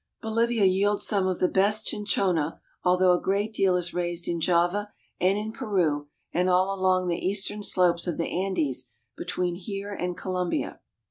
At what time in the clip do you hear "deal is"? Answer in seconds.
3.53-3.93